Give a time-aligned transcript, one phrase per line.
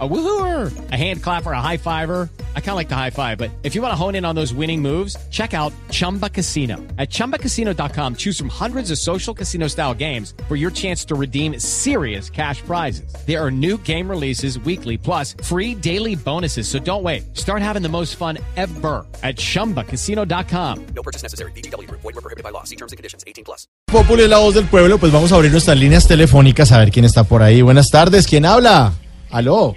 [0.00, 2.28] A woohooer, a hand clapper, a high fiver.
[2.56, 4.34] I kind of like the high five, but if you want to hone in on
[4.34, 6.78] those winning moves, check out Chumba Casino.
[6.98, 11.60] At chumbacasino.com, choose from hundreds of social casino style games for your chance to redeem
[11.60, 13.14] serious cash prizes.
[13.24, 16.66] There are new game releases weekly, plus free daily bonuses.
[16.66, 17.36] So don't wait.
[17.36, 20.86] Start having the most fun ever at chumbacasino.com.
[20.96, 21.52] No purchase necessary.
[21.52, 21.88] BGW.
[21.88, 22.64] Void were prohibited by law.
[22.64, 23.22] See terms and conditions.
[23.28, 23.68] 18 plus.
[23.86, 26.90] Populi es la voz del pueblo, pues vamos a abrir nuestras líneas telefónicas a ver
[26.90, 27.62] quién está por ahí.
[27.62, 28.92] Buenas tardes, ¿quién habla?
[29.30, 29.76] Aló.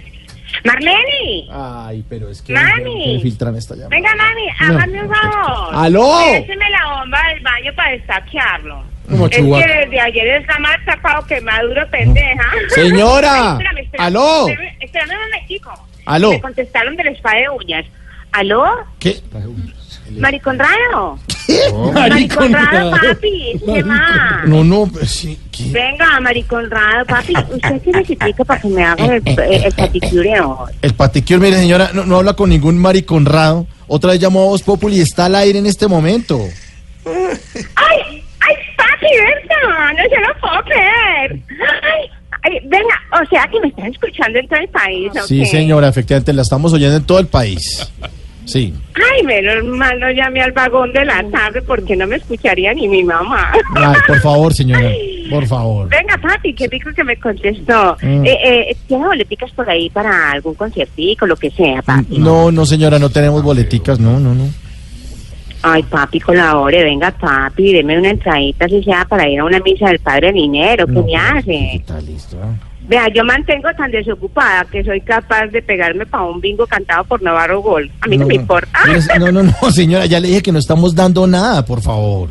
[0.72, 3.16] Marlene, Ay, pero es que Mami.
[3.16, 3.90] que filtran esta llamada.
[3.90, 5.74] venga mami, hágame un favor.
[5.74, 6.20] ¡Aló!
[6.34, 8.82] Écheme la bomba del baño para destaquearlo.
[9.08, 12.44] Como Es que desde ayer está más tapado que maduro pendeja.
[12.68, 13.52] Señora.
[13.58, 14.48] Espérame, espérame, ¡Aló!
[14.48, 15.88] Espérame, espérame un momentico.
[16.04, 16.30] ¡Aló!
[16.32, 17.86] Me contestaron del spa de uñas.
[18.32, 18.64] ¿Aló?
[18.98, 19.16] ¿Qué?
[20.16, 21.18] Mariconrado.
[21.92, 23.60] Mariconrado, papi.
[23.64, 24.46] ¿Qué más?
[24.46, 25.38] No, no, pues sí.
[25.50, 25.70] ¿qué?
[25.70, 27.34] Venga, Mariconrado, papi.
[27.52, 30.72] ¿Usted qué necesita para que me haga el, el, el paticure hoy?
[30.82, 33.66] El paticure, mire señora, no, no habla con ningún mariconrado.
[33.86, 36.38] Otra vez llamó a Voz Populi y está al aire en este momento.
[37.06, 38.22] ¡Ay!
[38.40, 39.92] ¡Ay, papi, verdad!
[39.96, 41.42] No se lo puedo creer.
[41.82, 42.10] ¡Ay!
[42.42, 45.12] ay, venga, o sea que me están escuchando en todo el país.
[45.26, 47.90] Sí, señora, efectivamente, la estamos oyendo en todo el país.
[48.48, 48.72] Sí.
[48.94, 52.88] Ay, menos mal no llamé al vagón de la tarde porque no me escucharía ni
[52.88, 53.52] mi mamá.
[53.76, 54.90] Ay, por favor, señora,
[55.28, 55.86] por favor.
[55.90, 57.98] Venga, papi, qué rico que me contestó.
[58.00, 58.24] Mm.
[58.24, 62.18] Eh, eh, ¿Tiene boleticas por ahí para algún conciertico, lo que sea, papi?
[62.18, 64.48] No, no, señora, no tenemos boleticas, no, no, no.
[65.62, 69.88] Ay, papi, colabore, venga, papi, deme una entradita, si sea para ir a una misa
[69.88, 71.76] del Padre Dinero, ¿qué No, me hace?
[71.76, 72.36] Está listo.
[72.88, 77.20] Vea, yo mantengo tan desocupada que soy capaz de pegarme para un bingo cantado por
[77.20, 77.90] Navarro Gol.
[78.00, 78.70] A mí no, me importa.
[78.86, 82.30] Mire, No, no, no, señora, ya le dije que no estamos dando nada, por favor.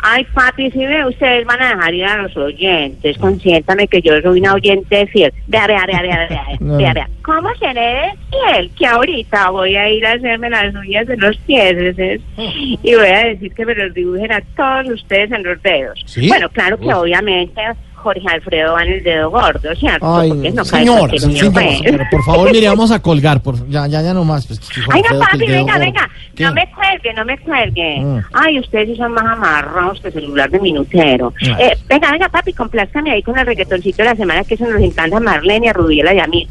[0.00, 4.20] Ay, papi, si ve, ustedes van a dejar ir a los oyentes, consiéntame que yo
[4.22, 5.32] soy una oyente fiel.
[5.48, 6.76] Vea, vea, vea, vea, vea, No.
[6.76, 7.08] vea, vea.
[7.22, 8.70] ¿Cómo seré de fiel?
[8.78, 13.06] Que ahorita voy a ir a hacerme las uñas de los pies ese, y voy
[13.08, 16.00] a decir que me los dibujen a todos ustedes en los dedos.
[16.06, 16.28] ¿Sí?
[16.28, 16.94] Bueno, claro que Uf.
[16.94, 17.60] obviamente
[17.98, 20.16] Jorge Alfredo va en el dedo gordo, ¿cierto?
[20.18, 22.08] Ay, Porque no cae niño, señora, pues.
[22.10, 24.46] por favor, mire, vamos a colgar, por, ya, ya, ya nomás.
[24.46, 24.60] Pues,
[24.92, 25.78] Ay, no, papi, venga, gordo.
[25.80, 26.08] venga.
[26.34, 26.44] ¿Qué?
[26.44, 28.00] No me cuelgue, no me cuelgue.
[28.00, 28.20] Mm.
[28.32, 31.32] Ay, ustedes sí son más amarrados que celular de minutero.
[31.50, 31.56] Ah.
[31.60, 34.80] Eh, venga, venga, papi, complázcame ahí con el reggaetoncito de la semana, que eso nos
[34.80, 36.48] encanta a Marlene, a Rubiela y a mí.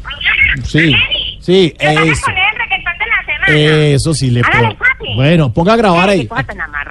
[0.64, 0.94] Sí,
[1.40, 2.22] sí, ¿Qué pasa eso.
[2.24, 3.86] con el reggaetón de la semana?
[3.94, 4.76] Eso sí le puedo.
[5.16, 6.28] Bueno, ponga a grabar ahí.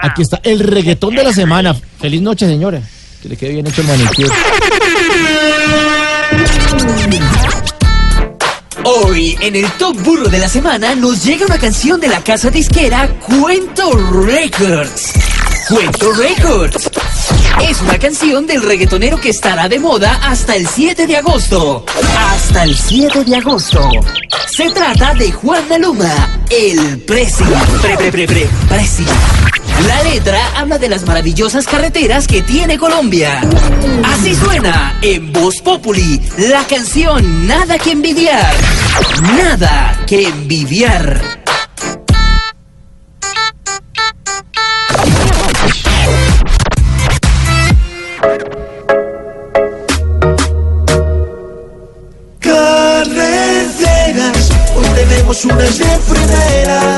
[0.02, 1.74] Aquí está el reggaetón de la semana.
[1.74, 2.82] Feliz noche, señora.
[3.28, 4.32] Le quede bien hecho el.
[8.86, 12.50] Hoy, en el Top Burro de la Semana, nos llega una canción de la casa
[12.50, 13.92] disquera Cuento
[14.24, 15.12] Records.
[15.68, 16.90] Cuento Records.
[17.70, 21.84] Es una canción del reggaetonero que estará de moda hasta el 7 de agosto.
[22.18, 23.90] Hasta el 7 de agosto.
[24.48, 27.44] Se trata de Juan Maluma, el Prezi.
[27.82, 29.04] Pre, pre, pre, pre, Prezi.
[29.86, 33.42] La letra habla de las maravillosas carreteras que tiene Colombia.
[34.04, 38.56] Así suena en Voz Populi la canción Nada que envidiar.
[39.38, 41.22] Nada que envidiar.
[52.40, 53.70] Carreteras,
[54.76, 56.97] hoy tenemos unas de.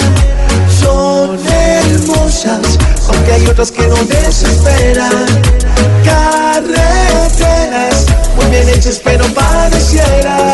[3.50, 5.26] Otras que no desesperan.
[6.60, 8.06] Carreteras,
[8.36, 10.54] muy bien hechas, pero pareciera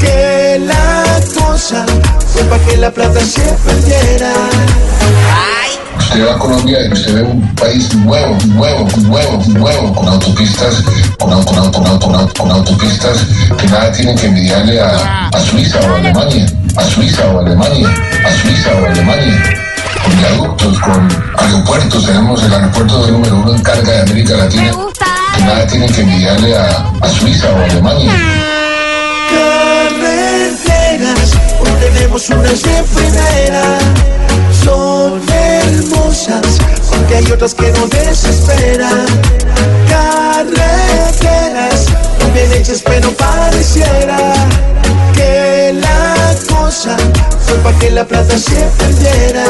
[0.00, 1.84] que la cosa
[2.32, 4.32] fue para que la plata se perdiera.
[5.98, 10.82] Usted va a Colombia y usted ve un país nuevo, nuevo, nuevo, nuevo, con autopistas,
[11.18, 13.18] con, au- con, con, con autopistas
[13.58, 16.46] que nada tienen que envidiarle a, a Suiza o Alemania,
[16.76, 17.88] a Suiza o Alemania,
[18.24, 19.64] a Suiza o Alemania.
[20.02, 24.72] Con viaductos, con aeropuertos, tenemos el aeropuerto de número uno en carga de América Latina,
[25.34, 28.12] que nada tienen que envidiarle a, a Suiza o Alemania.
[30.00, 33.78] Carreteras, hoy tenemos unas de primera.
[34.64, 36.58] Son hermosas,
[36.92, 39.06] aunque hay otras que no desesperan.
[48.28, 49.44] cuando se perdiera.